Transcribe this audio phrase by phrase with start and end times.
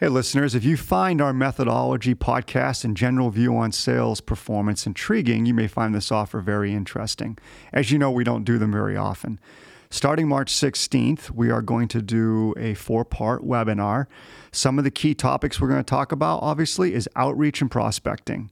[0.00, 5.44] Hey, listeners, if you find our methodology, podcast, and general view on sales performance intriguing,
[5.44, 7.36] you may find this offer very interesting.
[7.72, 9.40] As you know, we don't do them very often.
[9.90, 14.06] Starting March 16th, we are going to do a four part webinar.
[14.52, 18.50] Some of the key topics we're going to talk about, obviously, is outreach and prospecting.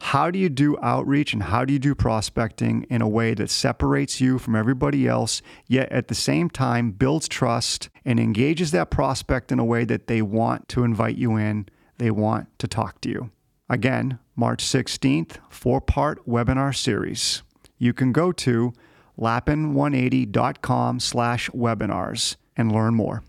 [0.00, 3.50] How do you do outreach and how do you do prospecting in a way that
[3.50, 8.90] separates you from everybody else, yet at the same time builds trust and engages that
[8.90, 11.66] prospect in a way that they want to invite you in,
[11.98, 13.30] they want to talk to you?
[13.68, 17.42] Again, March 16th, four part webinar series.
[17.76, 18.72] You can go to
[19.18, 23.24] lappin180.com slash webinars and learn more.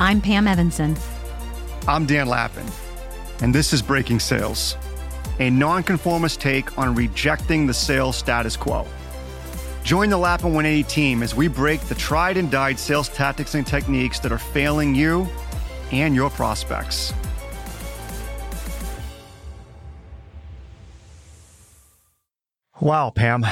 [0.00, 0.96] I'm Pam Evanson.
[1.86, 2.66] I'm Dan Lappin
[3.42, 4.76] and this is Breaking Sales,
[5.40, 8.86] a nonconformist take on rejecting the sales status quo.
[9.82, 13.66] Join the Lappin 180 team as we break the tried and died sales tactics and
[13.66, 15.28] techniques that are failing you
[15.90, 17.12] and your prospects.
[22.80, 23.44] Wow, Pam.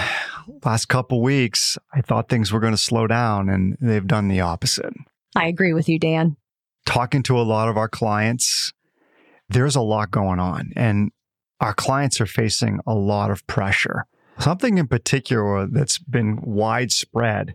[0.64, 4.40] Last couple weeks, I thought things were going to slow down, and they've done the
[4.40, 4.92] opposite.
[5.34, 6.36] I agree with you, Dan.
[6.86, 8.72] Talking to a lot of our clients,
[9.50, 11.10] there's a lot going on and
[11.60, 14.06] our clients are facing a lot of pressure.
[14.38, 17.54] Something in particular that's been widespread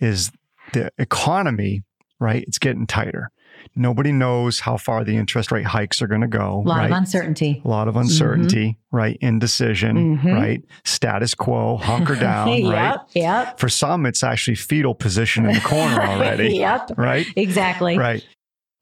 [0.00, 0.32] is
[0.72, 1.82] the economy,
[2.18, 2.42] right?
[2.46, 3.30] It's getting tighter.
[3.76, 6.62] Nobody knows how far the interest rate hikes are going to go.
[6.64, 6.90] A lot right?
[6.90, 7.60] of uncertainty.
[7.64, 8.96] A lot of uncertainty, mm-hmm.
[8.96, 9.18] right?
[9.20, 10.32] Indecision, mm-hmm.
[10.32, 10.64] right?
[10.84, 12.98] Status quo, hunker down, yep, right?
[13.14, 13.58] Yep.
[13.58, 16.56] For some, it's actually fetal position in the corner already.
[16.56, 16.90] yep.
[16.96, 17.26] Right?
[17.36, 17.98] Exactly.
[17.98, 18.26] Right.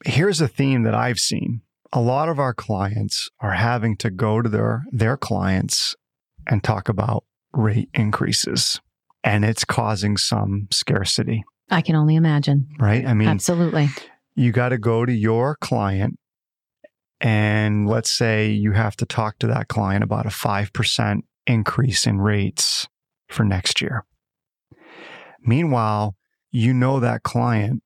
[0.04, 1.62] Here's a theme that I've seen
[1.92, 5.94] a lot of our clients are having to go to their their clients
[6.46, 8.80] and talk about rate increases
[9.22, 11.44] and it's causing some scarcity.
[11.70, 12.68] I can only imagine.
[12.78, 13.06] Right?
[13.06, 13.90] I mean absolutely.
[14.34, 16.18] you got to go to your client
[17.20, 22.20] and let's say you have to talk to that client about a 5% increase in
[22.20, 22.88] rates
[23.28, 24.04] for next year.
[25.44, 26.16] Meanwhile
[26.50, 27.82] you know that client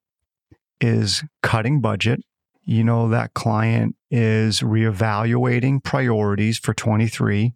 [0.81, 2.21] is cutting budget
[2.67, 7.55] you know that client is reevaluating priorities for 23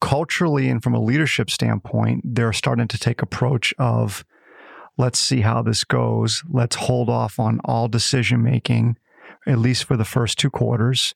[0.00, 4.24] culturally and from a leadership standpoint they're starting to take approach of
[5.00, 6.42] let's see how this goes.
[6.48, 8.96] Let's hold off on all decision making
[9.46, 11.14] at least for the first two quarters.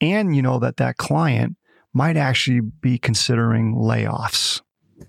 [0.00, 1.56] And you know that that client
[1.94, 4.60] might actually be considering layoffs.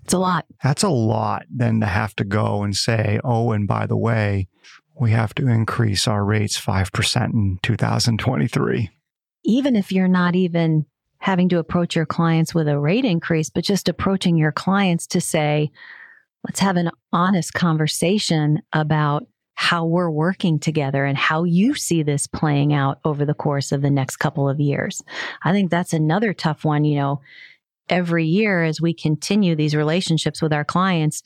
[0.04, 0.46] It's a lot.
[0.62, 4.48] That's a lot then to have to go and say oh and by the way
[4.94, 8.90] we have to increase our rates 5% in 2023.
[9.44, 10.86] Even if you're not even
[11.18, 15.20] having to approach your clients with a rate increase, but just approaching your clients to
[15.20, 15.70] say,
[16.44, 22.26] let's have an honest conversation about how we're working together and how you see this
[22.26, 25.02] playing out over the course of the next couple of years.
[25.44, 26.84] I think that's another tough one.
[26.84, 27.20] You know,
[27.88, 31.22] every year as we continue these relationships with our clients,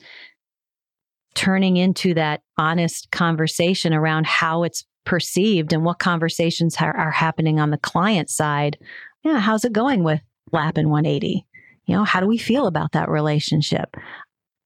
[1.37, 7.59] turning into that honest conversation around how it's perceived and what conversations ha- are happening
[7.59, 8.77] on the client side.
[9.23, 10.19] Yeah, how's it going with
[10.51, 11.45] Lappin 180?
[11.85, 13.95] You know, how do we feel about that relationship?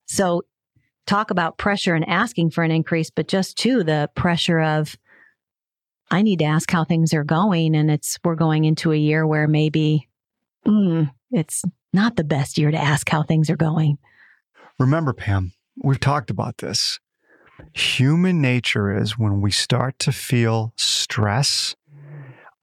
[0.07, 0.43] So,
[1.05, 4.95] talk about pressure and asking for an increase, but just too the pressure of
[6.09, 9.27] I need to ask how things are going, and it's we're going into a year
[9.27, 10.07] where maybe
[10.65, 13.97] mm, it's not the best year to ask how things are going.
[14.79, 15.51] Remember, Pam,
[15.83, 16.99] we've talked about this.
[17.73, 21.75] Human nature is when we start to feel stress,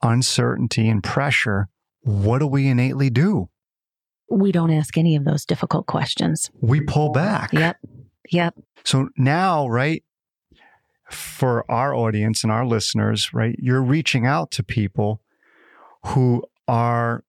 [0.03, 1.69] uncertainty, and pressure,
[2.03, 3.49] what do we innately do?
[4.31, 6.51] We don't ask any of those difficult questions.
[6.61, 7.53] We pull back.
[7.53, 7.77] Yep.
[8.31, 8.55] Yep.
[8.85, 10.03] So now, right,
[11.11, 15.23] for our audience and our listeners, right, you're reaching out to people
[16.07, 17.25] who are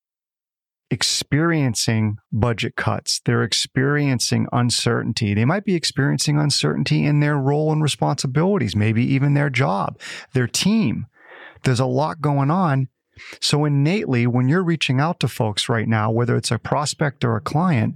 [0.91, 3.21] experiencing budget cuts.
[3.23, 5.33] They're experiencing uncertainty.
[5.33, 9.99] They might be experiencing uncertainty in their role and responsibilities, maybe even their job,
[10.33, 11.07] their team.
[11.63, 12.87] There's a lot going on.
[13.41, 17.35] So, innately, when you're reaching out to folks right now, whether it's a prospect or
[17.35, 17.95] a client,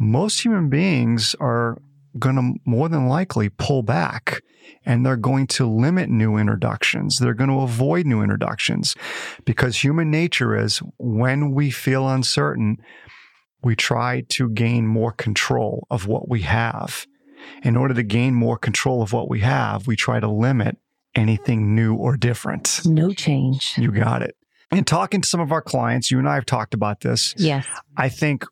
[0.00, 1.78] most human beings are
[2.18, 4.42] going to more than likely pull back
[4.84, 7.18] and they're going to limit new introductions.
[7.18, 8.94] They're going to avoid new introductions
[9.44, 12.78] because human nature is when we feel uncertain,
[13.62, 17.06] we try to gain more control of what we have.
[17.62, 20.76] In order to gain more control of what we have, we try to limit
[21.14, 22.80] anything new or different.
[22.84, 23.74] No change.
[23.76, 24.36] You got it.
[24.70, 27.34] And talking to some of our clients, you and I have talked about this.
[27.36, 27.66] Yes.
[27.96, 28.44] I think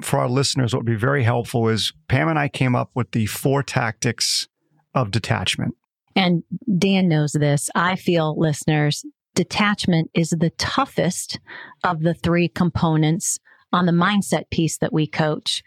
[0.00, 3.10] for our listeners, what would be very helpful is Pam and I came up with
[3.10, 4.46] the four tactics
[4.94, 5.74] of detachment.
[6.16, 6.42] And
[6.78, 7.70] Dan knows this.
[7.74, 9.04] I feel, listeners,
[9.34, 11.38] detachment is the toughest
[11.84, 13.38] of the three components
[13.72, 15.62] on the mindset piece that we coach.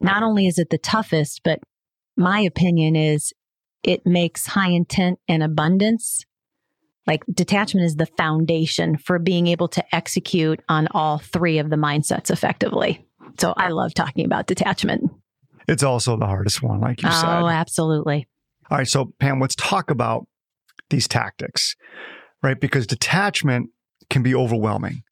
[0.00, 1.60] Not only is it the toughest, but
[2.16, 3.32] my opinion is
[3.82, 6.24] it makes high intent and abundance
[7.08, 11.76] like detachment is the foundation for being able to execute on all three of the
[11.76, 13.02] mindsets effectively.
[13.40, 15.07] So I love talking about detachment.
[15.68, 17.42] It's also the hardest one, like you oh, said.
[17.42, 18.26] Oh, absolutely.
[18.70, 18.88] All right.
[18.88, 20.26] So, Pam, let's talk about
[20.88, 21.76] these tactics,
[22.42, 22.58] right?
[22.58, 23.70] Because detachment
[24.08, 25.02] can be overwhelming.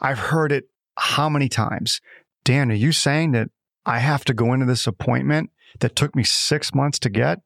[0.00, 0.64] I've heard it
[0.96, 2.00] how many times?
[2.44, 3.48] Dan, are you saying that
[3.84, 5.50] I have to go into this appointment
[5.80, 7.40] that took me six months to get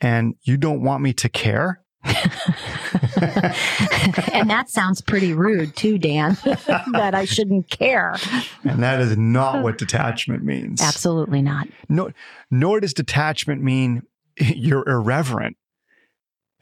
[0.00, 1.81] and you don't want me to care?
[4.32, 6.36] and that sounds pretty rude too, Dan,
[6.92, 8.16] that I shouldn't care.
[8.64, 10.82] And that is not what detachment means.
[10.82, 11.68] Absolutely not.
[11.88, 12.10] No,
[12.50, 14.02] nor does detachment mean
[14.36, 15.56] you're irreverent.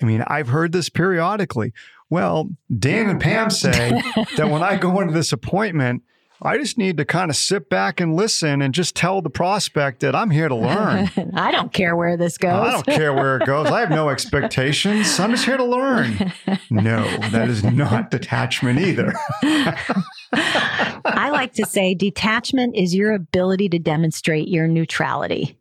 [0.02, 1.72] I mean, I've heard this periodically.
[2.08, 4.02] Well, Dan and Pam say
[4.36, 6.02] that when I go into this appointment,
[6.42, 10.00] I just need to kind of sit back and listen and just tell the prospect
[10.00, 11.10] that I'm here to learn.
[11.34, 12.52] I don't care where this goes.
[12.52, 13.66] I don't care where it goes.
[13.66, 15.20] I have no expectations.
[15.20, 16.32] I'm just here to learn.
[16.72, 19.12] No, that is not detachment either.
[19.42, 25.58] I like to say detachment is your ability to demonstrate your neutrality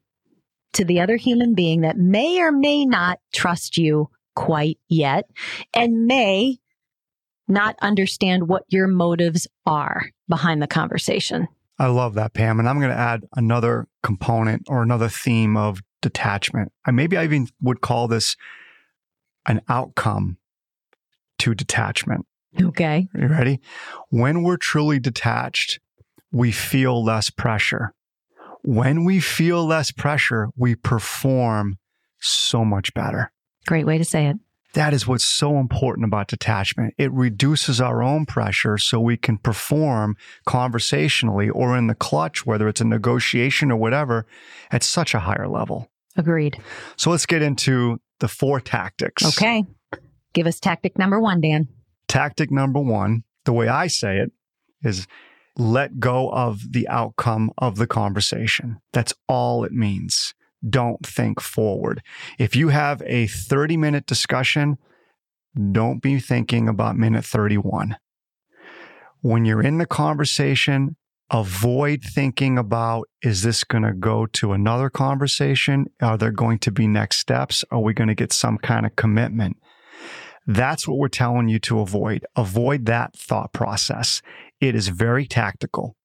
[0.74, 5.30] to the other human being that may or may not trust you quite yet
[5.74, 6.60] and may
[7.50, 11.48] not understand what your motives are behind the conversation.
[11.78, 12.60] I love that, Pam.
[12.60, 16.72] And I'm going to add another component or another theme of detachment.
[16.86, 18.36] I maybe I even would call this
[19.46, 20.38] an outcome
[21.40, 22.26] to detachment.
[22.62, 23.08] Okay.
[23.16, 23.60] Are You ready?
[24.10, 25.80] When we're truly detached,
[26.32, 27.94] we feel less pressure.
[28.64, 31.78] When we feel less pressure, we perform
[32.20, 33.32] so much better.
[33.66, 34.38] Great way to say it.
[34.74, 36.94] That is what's so important about detachment.
[36.98, 42.68] It reduces our own pressure so we can perform conversationally or in the clutch, whether
[42.68, 44.28] it's a negotiation or whatever,
[44.72, 45.90] at such a higher level.
[46.16, 46.62] Agreed.
[46.98, 49.26] So let's get into the four tactics.
[49.26, 49.64] Okay.
[50.34, 51.68] Give us tactic number one, Dan.
[52.08, 54.32] Tactic number one, the way I say it,
[54.84, 55.08] is
[55.58, 58.80] let go of the outcome of the conversation.
[58.94, 60.34] That's all it means
[60.68, 62.02] don't think forward.
[62.38, 64.78] If you have a 30 minute discussion,
[65.72, 67.98] don't be thinking about minute 31.
[69.22, 70.96] When you're in the conversation,
[71.30, 75.88] avoid thinking about is this going to go to another conversation?
[76.02, 77.66] Are there going to be next steps?
[77.72, 79.58] Are we going to get some kind of commitment?
[80.48, 82.26] That's what we're telling you to avoid.
[82.36, 84.22] Avoid that thought process.
[84.60, 85.96] It is very tactical.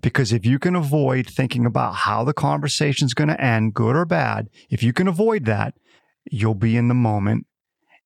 [0.00, 3.96] Because if you can avoid thinking about how the conversation is going to end, good
[3.96, 5.74] or bad, if you can avoid that,
[6.30, 7.46] you'll be in the moment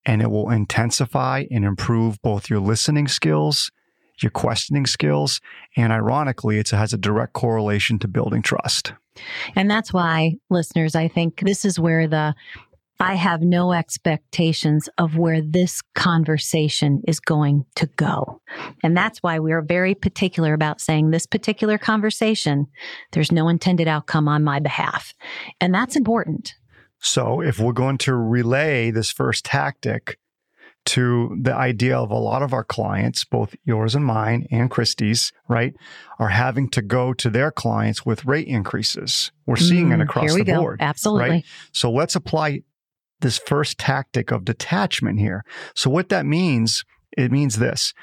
[0.04, 3.72] and it will intensify and improve both your listening skills,
[4.20, 5.40] your questioning skills,
[5.76, 8.92] and ironically, it has a direct correlation to building trust.
[9.54, 12.34] And that's why, listeners, I think this is where the
[12.98, 18.40] I have no expectations of where this conversation is going to go.
[18.82, 22.66] And that's why we are very particular about saying this particular conversation,
[23.12, 25.12] there's no intended outcome on my behalf.
[25.60, 26.54] And that's important.
[26.98, 30.18] So if we're going to relay this first tactic
[30.86, 35.32] to the idea of a lot of our clients, both yours and mine and Christie's,
[35.48, 35.74] right,
[36.18, 39.32] are having to go to their clients with rate increases.
[39.46, 40.60] We're seeing mm, it across the go.
[40.60, 40.80] board.
[40.80, 41.28] Absolutely.
[41.28, 41.44] Right?
[41.72, 42.62] So let's apply
[43.20, 45.44] this first tactic of detachment here.
[45.74, 46.84] So, what that means,
[47.16, 47.94] it means this.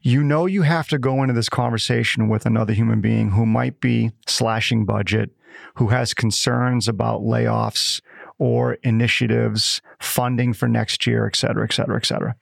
[0.00, 3.80] You know, you have to go into this conversation with another human being who might
[3.80, 5.30] be slashing budget,
[5.76, 8.02] who has concerns about layoffs
[8.38, 12.34] or initiatives, funding for next year, et cetera, et cetera, et cetera.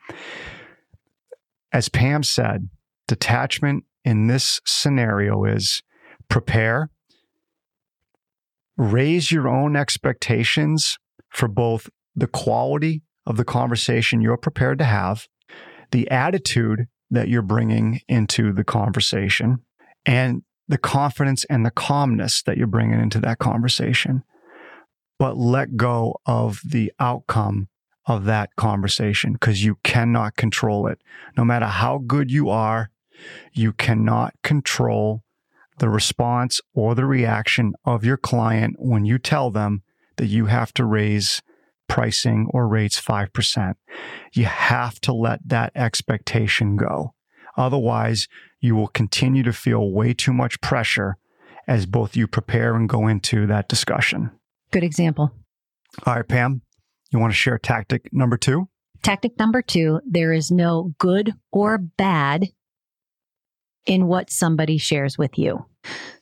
[1.72, 2.68] As Pam said,
[3.06, 5.82] detachment in this scenario is
[6.28, 6.90] prepare,
[8.76, 10.98] raise your own expectations
[11.28, 15.28] for both the quality of the conversation you're prepared to have,
[15.90, 19.58] the attitude that you're bringing into the conversation,
[20.06, 24.22] and the confidence and the calmness that you're bringing into that conversation.
[25.18, 27.68] But let go of the outcome
[28.06, 30.98] of that conversation because you cannot control it.
[31.36, 32.90] No matter how good you are,
[33.52, 35.22] you cannot control
[35.78, 39.82] the response or the reaction of your client when you tell them
[40.16, 41.42] that you have to raise
[41.92, 43.74] pricing or rates 5%.
[44.32, 47.12] You have to let that expectation go.
[47.58, 48.28] Otherwise,
[48.60, 51.18] you will continue to feel way too much pressure
[51.68, 54.30] as both you prepare and go into that discussion.
[54.70, 55.32] Good example.
[56.06, 56.62] All right, Pam,
[57.10, 58.70] You want to share tactic number two?
[59.02, 62.48] Tactic number two there is no good or bad
[63.84, 65.66] in what somebody shares with you.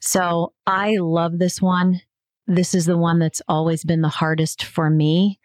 [0.01, 2.01] So I love this one.
[2.49, 5.40] This is the one that's always been the hardest for me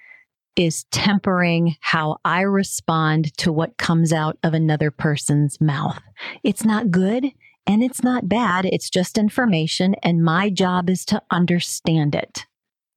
[0.55, 5.99] is tempering how I respond to what comes out of another person's mouth.
[6.43, 7.31] It's not good
[7.67, 8.65] and it's not bad.
[8.65, 9.95] It's just information.
[10.03, 12.45] And my job is to understand it.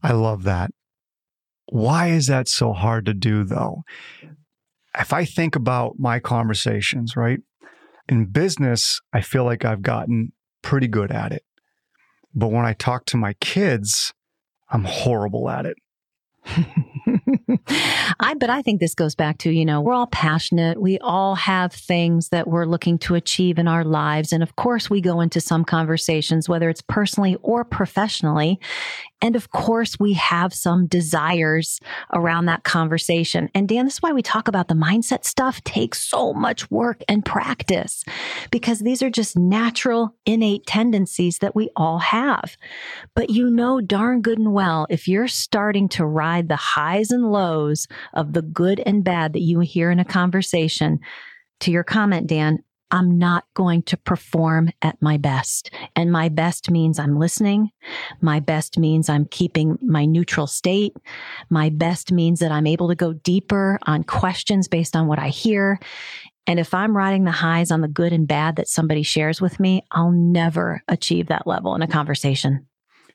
[0.02, 0.70] I love that.
[1.70, 3.82] Why is that so hard to do, though?
[4.98, 7.40] If I think about my conversations, right?
[8.08, 11.42] In business, I feel like I've gotten pretty good at it.
[12.34, 14.12] But when I talk to my kids,
[14.70, 15.76] I'm horrible at it.
[18.20, 20.80] I but I think this goes back to, you know, we're all passionate.
[20.80, 24.90] We all have things that we're looking to achieve in our lives and of course
[24.90, 28.60] we go into some conversations whether it's personally or professionally
[29.20, 31.80] and of course, we have some desires
[32.14, 33.50] around that conversation.
[33.52, 37.02] And Dan, this is why we talk about the mindset stuff takes so much work
[37.08, 38.04] and practice
[38.52, 42.56] because these are just natural, innate tendencies that we all have.
[43.14, 47.32] But you know darn good and well, if you're starting to ride the highs and
[47.32, 51.00] lows of the good and bad that you hear in a conversation,
[51.60, 52.58] to your comment, Dan,
[52.90, 55.70] I'm not going to perform at my best.
[55.94, 57.70] And my best means I'm listening.
[58.22, 60.94] My best means I'm keeping my neutral state.
[61.50, 65.28] My best means that I'm able to go deeper on questions based on what I
[65.28, 65.78] hear.
[66.46, 69.60] And if I'm riding the highs on the good and bad that somebody shares with
[69.60, 72.66] me, I'll never achieve that level in a conversation.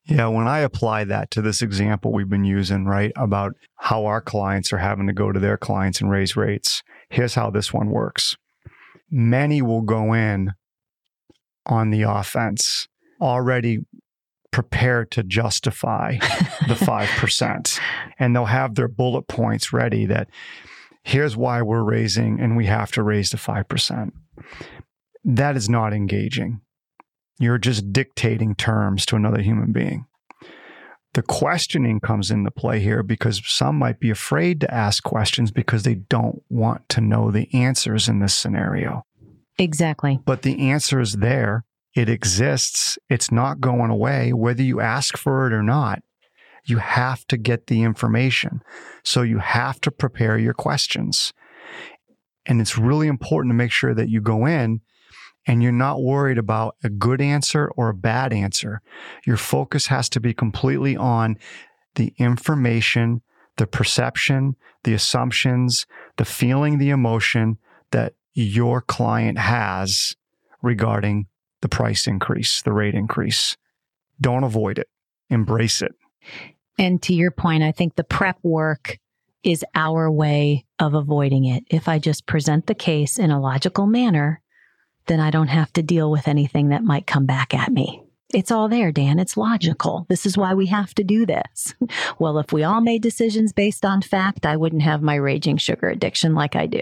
[0.05, 3.53] Yeah, when I apply that to this example we've been using, right, about
[3.83, 7.49] how our clients are having to go to their clients and raise rates, here's how
[7.49, 8.37] this one works
[9.11, 10.51] many will go in
[11.65, 12.87] on the offense
[13.21, 13.79] already
[14.51, 16.17] prepared to justify
[16.67, 17.79] the 5%.
[18.17, 20.29] And they'll have their bullet points ready that
[21.03, 24.11] here's why we're raising and we have to raise the 5%.
[25.25, 26.61] That is not engaging.
[27.37, 30.05] You're just dictating terms to another human being.
[31.13, 35.83] The questioning comes into play here because some might be afraid to ask questions because
[35.83, 39.05] they don't want to know the answers in this scenario.
[39.59, 40.19] Exactly.
[40.25, 41.65] But the answer is there.
[41.95, 42.97] It exists.
[43.09, 46.01] It's not going away, whether you ask for it or not.
[46.65, 48.61] You have to get the information.
[49.03, 51.33] So you have to prepare your questions.
[52.45, 54.81] And it's really important to make sure that you go in
[55.45, 58.81] and you're not worried about a good answer or a bad answer.
[59.25, 61.37] Your focus has to be completely on
[61.95, 63.21] the information,
[63.57, 65.85] the perception, the assumptions,
[66.17, 67.57] the feeling, the emotion
[67.91, 70.15] that your client has
[70.61, 71.27] regarding
[71.61, 73.57] the price increase, the rate increase.
[74.19, 74.87] Don't avoid it,
[75.29, 75.93] embrace it.
[76.77, 78.97] And to your point, I think the prep work
[79.43, 81.63] is our way of avoiding it.
[81.69, 84.41] If I just present the case in a logical manner,
[85.07, 88.03] then I don't have to deal with anything that might come back at me.
[88.33, 89.19] It's all there, Dan.
[89.19, 89.99] It's logical.
[89.99, 90.05] Mm-hmm.
[90.09, 91.75] This is why we have to do this.
[92.19, 95.89] Well, if we all made decisions based on fact, I wouldn't have my raging sugar
[95.89, 96.81] addiction like I do.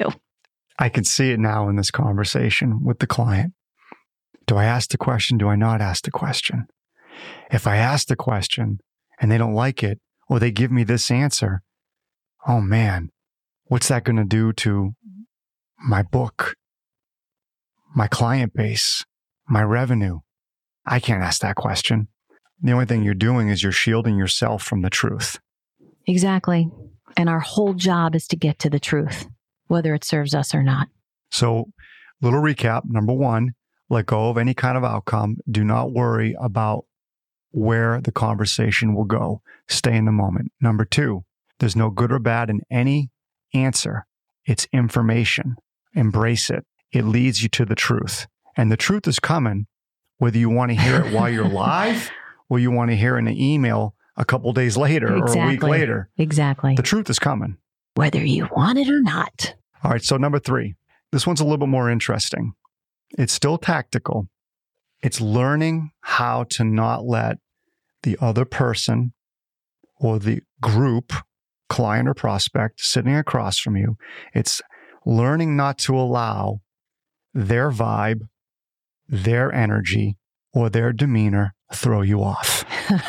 [0.77, 3.53] I can see it now in this conversation with the client.
[4.45, 5.37] Do I ask the question?
[5.37, 6.67] Do I not ask the question?
[7.49, 8.79] If I ask the question
[9.19, 11.61] and they don't like it, or they give me this answer,
[12.47, 13.09] oh man,
[13.65, 14.93] what's that going to do to
[15.77, 16.55] my book,
[17.95, 19.05] my client base,
[19.47, 20.19] my revenue?
[20.85, 22.07] I can't ask that question.
[22.61, 25.39] The only thing you're doing is you're shielding yourself from the truth.
[26.07, 26.69] Exactly.
[27.17, 29.27] And our whole job is to get to the truth,
[29.67, 30.87] whether it serves us or not.
[31.31, 31.71] So,
[32.21, 33.51] little recap number one,
[33.89, 35.37] let go of any kind of outcome.
[35.49, 36.85] Do not worry about
[37.51, 39.41] where the conversation will go.
[39.67, 40.51] Stay in the moment.
[40.61, 41.25] Number two,
[41.59, 43.11] there's no good or bad in any
[43.53, 44.05] answer,
[44.45, 45.55] it's information.
[45.93, 48.27] Embrace it it leads you to the truth.
[48.57, 49.67] And the truth is coming,
[50.17, 52.11] whether you want to hear it while you're live
[52.49, 55.41] or you want to hear in an email a couple days later exactly.
[55.41, 56.09] or a week later.
[56.17, 56.75] Exactly.
[56.75, 57.57] The truth is coming.
[57.95, 59.55] Whether you want it or not.
[59.83, 60.03] All right.
[60.03, 60.75] So, number three,
[61.11, 62.53] this one's a little bit more interesting.
[63.17, 64.27] It's still tactical.
[65.01, 67.37] It's learning how to not let
[68.03, 69.13] the other person
[69.99, 71.13] or the group,
[71.69, 73.97] client or prospect sitting across from you,
[74.33, 74.61] it's
[75.05, 76.61] learning not to allow
[77.33, 78.21] their vibe,
[79.07, 80.17] their energy,
[80.53, 82.65] or their demeanor throw you off.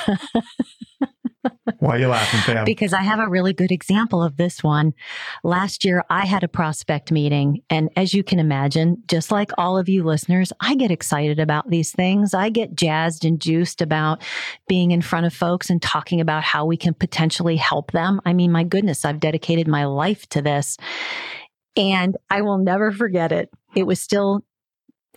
[1.79, 2.65] Why are you laughing, Pam?
[2.65, 4.93] because I have a really good example of this one.
[5.43, 7.63] Last year, I had a prospect meeting.
[7.71, 11.71] And as you can imagine, just like all of you listeners, I get excited about
[11.71, 12.35] these things.
[12.35, 14.23] I get jazzed and juiced about
[14.69, 18.21] being in front of folks and talking about how we can potentially help them.
[18.25, 20.77] I mean, my goodness, I've dedicated my life to this.
[21.77, 23.51] And I will never forget it.
[23.75, 24.45] It was still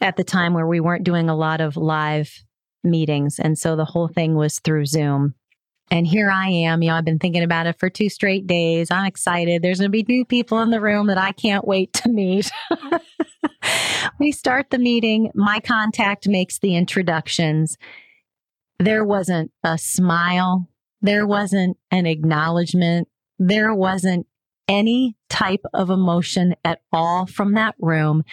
[0.02, 2.44] at the time where we weren't doing a lot of live
[2.84, 3.40] meetings.
[3.40, 5.36] And so the whole thing was through Zoom.
[5.92, 6.82] And here I am.
[6.82, 8.90] You know, I've been thinking about it for two straight days.
[8.90, 9.62] I'm excited.
[9.62, 12.52] There's going to be new people in the room that I can't wait to meet.
[14.20, 15.32] we start the meeting.
[15.36, 17.78] My contact makes the introductions.
[18.80, 20.70] There wasn't a smile.
[21.02, 23.08] There wasn't an acknowledgement.
[23.38, 24.26] There wasn't
[24.68, 28.24] any type of emotion at all from that room.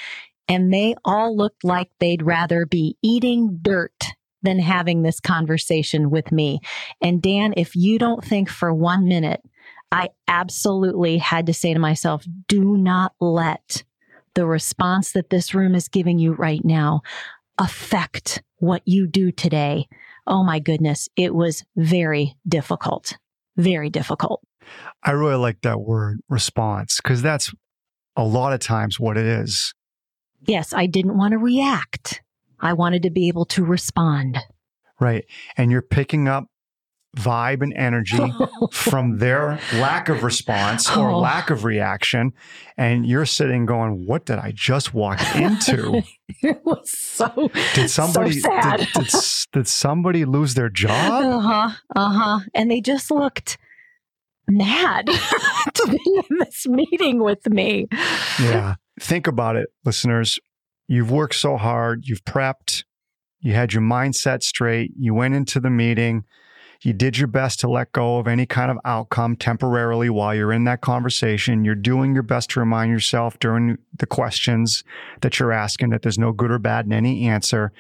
[0.49, 4.05] And they all looked like they'd rather be eating dirt
[4.43, 6.61] than having this conversation with me.
[7.01, 9.41] And Dan, if you don't think for one minute,
[9.93, 13.85] I absolutely had to say to myself, do not let
[14.35, 17.03] the response that this room is giving you right now
[17.59, 19.87] affect what you do today.
[20.27, 23.19] Oh my goodness, it was very difficult.
[23.57, 24.43] Very difficult.
[25.02, 27.52] I really like that word response because that's
[28.16, 29.75] a lot of times what it is.
[30.47, 32.23] Yes, I didn't want to react.
[32.61, 34.38] I wanted to be able to respond.
[35.00, 35.25] Right.
[35.57, 36.45] And you're picking up
[37.16, 38.33] vibe and energy
[38.73, 41.19] from their lack of response or Oh.
[41.19, 42.33] lack of reaction.
[42.78, 46.02] And you're sitting going, What did I just walk into?
[46.42, 48.78] it was so Did somebody so sad.
[48.78, 49.07] Did, did,
[49.52, 50.90] did somebody lose their job?
[51.25, 51.71] Uh huh.
[51.95, 52.40] Uh huh.
[52.54, 53.59] And they just looked
[54.49, 55.07] mad
[55.75, 57.87] to be in this meeting with me.
[58.41, 58.77] Yeah.
[59.01, 60.39] Think about it, listeners.
[60.89, 62.85] You've worked so hard, you've prepped,
[63.41, 66.25] you had your mindset straight, you went into the meeting,
[66.83, 70.53] you did your best to let go of any kind of outcome temporarily while you're
[70.53, 71.65] in that conversation.
[71.65, 74.83] You're doing your best to remind yourself during the questions
[75.21, 77.73] that you're asking that there's no good or bad in any answer.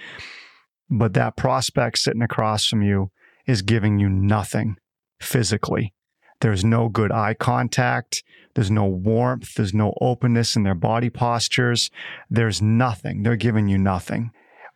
[0.88, 3.10] But that prospect sitting across from you
[3.46, 4.76] is giving you nothing
[5.20, 5.94] physically.
[6.42, 8.24] There's no good eye contact.
[8.54, 9.54] There's no warmth.
[9.54, 11.90] There's no openness in their body postures.
[12.28, 13.22] There's nothing.
[13.22, 14.32] They're giving you nothing.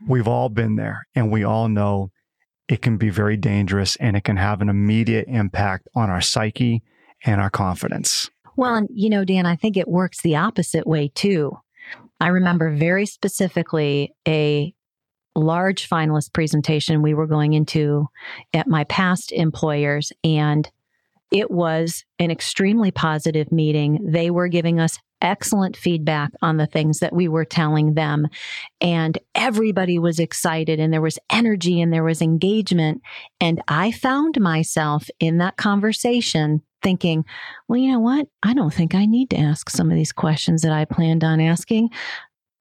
[0.07, 2.13] We've all been there and we all know
[2.69, 6.83] it can be very dangerous and it can have an immediate impact on our psyche
[7.25, 8.31] and our confidence.
[8.57, 11.59] Well, and you know, Dan, I think it works the opposite way too.
[12.21, 14.73] I remember very specifically a
[15.35, 18.07] large finalist presentation we were going into
[18.55, 20.71] at my past employers, and
[21.33, 23.99] it was an extremely positive meeting.
[24.03, 28.29] They were giving us excellent feedback on the things that we were telling them,
[28.81, 33.03] and everybody was excited, and there was energy and there was engagement.
[33.41, 37.25] And I found myself in that conversation thinking,
[37.67, 38.29] well, you know what?
[38.43, 41.41] I don't think I need to ask some of these questions that I planned on
[41.41, 41.91] asking.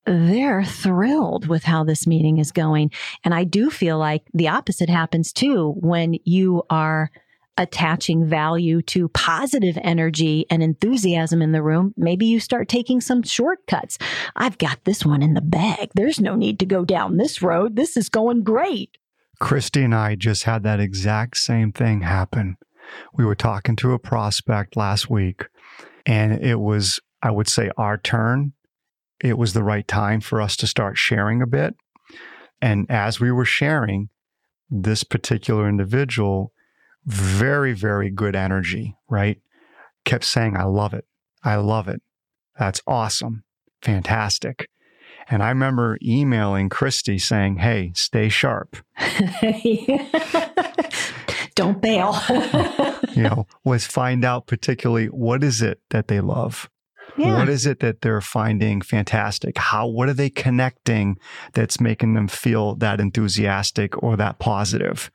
[0.05, 2.91] They're thrilled with how this meeting is going.
[3.23, 7.11] And I do feel like the opposite happens too when you are
[7.57, 11.93] attaching value to positive energy and enthusiasm in the room.
[11.95, 13.97] Maybe you start taking some shortcuts.
[14.35, 15.91] I've got this one in the bag.
[15.95, 17.75] There's no need to go down this road.
[17.75, 18.97] This is going great.
[19.39, 22.57] Christy and I just had that exact same thing happen.
[23.13, 25.47] We were talking to a prospect last week,
[26.05, 28.53] and it was, I would say, our turn.
[29.23, 31.75] It was the right time for us to start sharing a bit.
[32.61, 34.09] And as we were sharing,
[34.69, 36.51] this particular individual,
[37.05, 39.39] very, very good energy, right?
[40.03, 41.05] Kept saying, I love it.
[41.43, 42.01] I love it.
[42.57, 43.43] That's awesome.
[43.81, 44.69] Fantastic.
[45.27, 48.77] And I remember emailing Christy saying, Hey, stay sharp.
[51.55, 52.15] Don't bail.
[53.13, 56.69] you know, was find out particularly what is it that they love?
[57.17, 57.37] yeah.
[57.37, 59.57] What is it that they're finding fantastic?
[59.57, 61.17] How what are they connecting
[61.53, 65.11] that's making them feel that enthusiastic or that positive?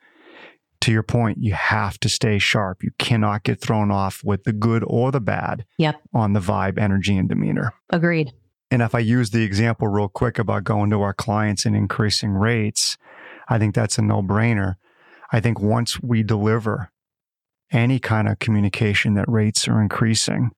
[0.83, 2.83] To your point, you have to stay sharp.
[2.83, 6.01] You cannot get thrown off with the good or the bad Yep.
[6.15, 7.75] on the vibe, energy, and demeanor.
[7.91, 8.33] Agreed.
[8.71, 12.31] And if I use the example real quick about going to our clients and increasing
[12.33, 12.97] rates,
[13.49, 14.77] I think that's a no brainer.
[15.33, 16.91] I think once we deliver
[17.73, 20.51] any kind of communication that rates are increasing,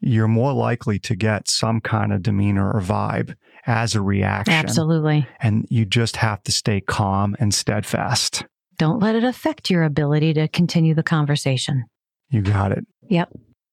[0.00, 3.34] you're more likely to get some kind of demeanor or vibe
[3.66, 4.52] as a reaction.
[4.54, 5.26] Absolutely.
[5.40, 8.44] And you just have to stay calm and steadfast.
[8.78, 11.84] Don't let it affect your ability to continue the conversation.
[12.30, 12.86] You got it.
[13.08, 13.30] Yep.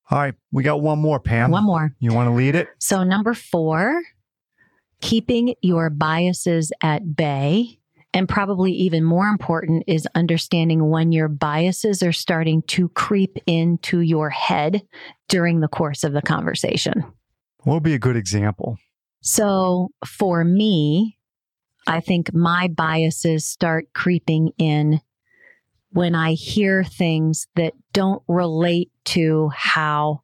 [0.09, 0.33] All right.
[0.51, 1.51] We got one more, Pam.
[1.51, 1.95] One more.
[1.99, 2.67] You want to lead it?
[2.79, 4.01] So, number four,
[5.01, 7.79] keeping your biases at bay
[8.13, 14.01] And probably even more important is understanding when your biases are starting to creep into
[14.01, 14.81] your head
[15.29, 17.05] during the course of the conversation.
[17.63, 18.77] What would be a good example?
[19.21, 21.17] So for me,
[21.87, 25.01] I think my biases start creeping in
[25.91, 30.21] when I hear things that don't relate to how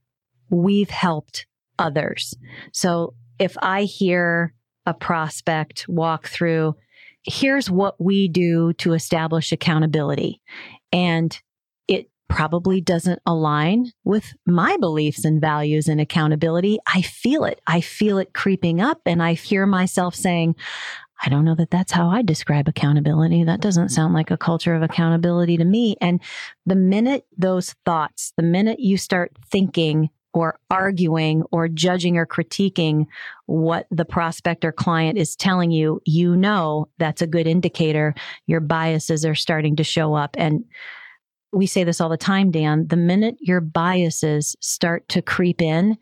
[0.50, 1.46] we've helped
[1.78, 2.34] others.
[2.72, 4.54] So if I hear
[4.86, 6.76] a prospect walk through,
[7.24, 10.42] here's what we do to establish accountability.
[10.94, 11.38] And
[11.88, 16.80] it probably doesn't align with my beliefs and values and accountability.
[16.88, 17.60] I feel it.
[17.68, 20.56] I feel it creeping up and I hear myself saying,
[21.24, 23.44] I don't know that that's how I describe accountability.
[23.44, 25.96] That doesn't sound like a culture of accountability to me.
[26.00, 26.22] And
[26.66, 33.08] the minute those thoughts, the minute you start thinking or arguing or judging or critiquing
[33.48, 38.14] what the prospect or client is telling you, you know that's a good indicator
[38.46, 40.36] your biases are starting to show up.
[40.38, 40.64] And
[41.52, 42.88] we say this all the time, Dan.
[42.88, 45.98] The minute your biases start to creep in,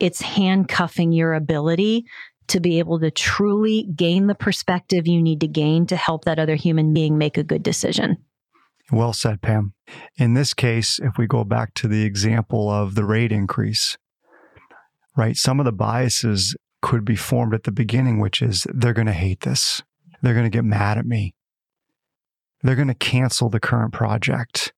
[0.00, 2.06] it's handcuffing your ability
[2.48, 6.38] to be able to truly gain the perspective you need to gain to help that
[6.38, 8.16] other human being make a good decision.
[8.92, 9.74] Well said, Pam.
[10.16, 13.98] In this case, if we go back to the example of the rate increase,
[15.16, 19.06] right, some of the biases could be formed at the beginning, which is they're going
[19.06, 19.82] to hate this.
[20.22, 21.34] They're going to get mad at me.
[22.62, 24.72] They're going to cancel the current project.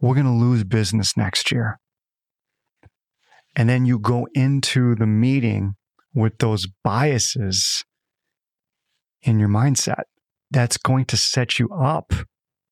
[0.00, 1.78] We're going to lose business next year.
[3.56, 5.74] And then you go into the meeting
[6.18, 7.84] with those biases
[9.22, 10.02] in your mindset,
[10.50, 12.12] that's going to set you up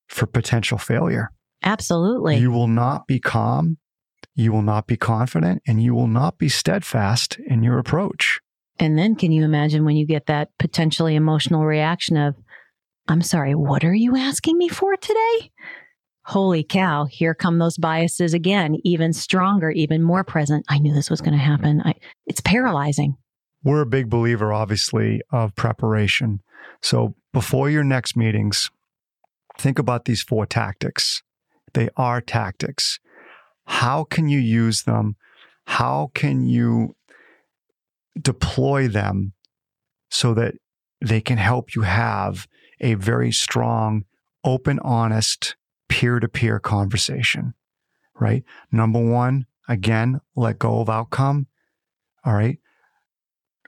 [0.09, 1.31] for potential failure.
[1.63, 2.37] Absolutely.
[2.37, 3.79] You will not be calm,
[4.35, 8.41] you will not be confident, and you will not be steadfast in your approach.
[8.79, 12.35] And then can you imagine when you get that potentially emotional reaction of,
[13.09, 15.51] I'm sorry, what are you asking me for today?
[16.27, 20.67] Holy cow, here come those biases again, even stronger, even more present.
[20.69, 21.81] I knew this was going to happen.
[21.85, 21.95] I,
[22.27, 23.17] it's paralyzing
[23.67, 26.41] we're a big believer, obviously, of preparation.
[26.81, 28.71] So before your next meetings,
[29.59, 31.25] think about these four tactics.
[31.75, 33.01] They are tactics.
[33.67, 35.17] How can you use them?
[35.67, 36.95] How can you
[38.17, 39.33] deploy them
[40.13, 40.55] so that
[41.05, 42.47] they can help you have
[42.81, 44.05] a very strong,
[44.45, 45.57] open, honest,
[45.89, 47.55] peer to peer conversation?
[48.15, 48.45] Right?
[48.71, 51.49] Number one, again, let go of outcome.
[52.25, 52.61] All right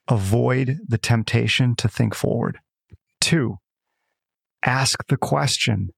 [0.08, 2.58] avoid the temptation to think forward.
[3.20, 3.58] Two,
[4.64, 5.90] ask the question.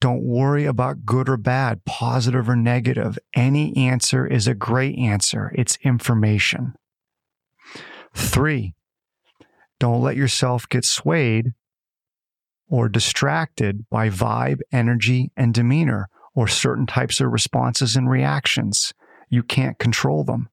[0.00, 3.18] Don't worry about good or bad, positive or negative.
[3.34, 5.52] Any answer is a great answer.
[5.54, 6.74] It's information.
[8.14, 8.74] Three,
[9.78, 11.52] don't let yourself get swayed
[12.68, 18.94] or distracted by vibe, energy, and demeanor or certain types of responses and reactions.
[19.28, 20.48] You can't control them.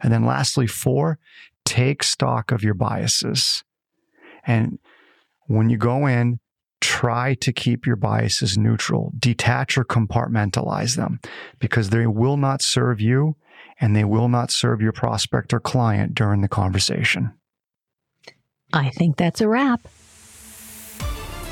[0.00, 1.18] And then lastly, four,
[1.68, 3.62] take stock of your biases.
[4.46, 4.78] And
[5.46, 6.40] when you go in,
[6.80, 11.20] try to keep your biases neutral, detach or compartmentalize them
[11.58, 13.36] because they will not serve you
[13.80, 17.32] and they will not serve your prospect or client during the conversation.
[18.72, 19.86] I think that's a wrap.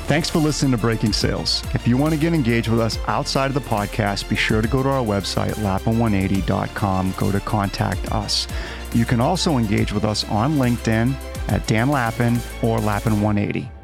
[0.07, 1.61] Thanks for listening to Breaking Sales.
[1.73, 4.67] If you want to get engaged with us outside of the podcast, be sure to
[4.67, 8.47] go to our website, lappin180.com, go to contact us.
[8.97, 11.13] You can also engage with us on LinkedIn
[11.49, 12.33] at Dan Lappin
[12.63, 13.76] or Lappin180.